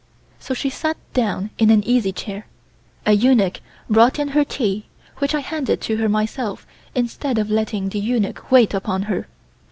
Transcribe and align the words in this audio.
So 0.39 0.55
she 0.55 0.71
sat 0.71 0.97
down 1.13 1.51
in 1.59 1.69
an 1.69 1.83
easy 1.83 2.11
chair. 2.11 2.47
A 3.05 3.11
eunuch 3.13 3.59
brought 3.87 4.17
in 4.17 4.29
her 4.29 4.43
tea, 4.43 4.85
which 5.17 5.35
I 5.35 5.41
handed 5.41 5.79
to 5.81 5.97
her 5.97 6.09
myself 6.09 6.65
instead 6.95 7.37
of 7.37 7.51
letting 7.51 7.89
the 7.89 7.99
eunuch 7.99 8.51
wait 8.51 8.73
upon 8.73 9.03
her. 9.03 9.27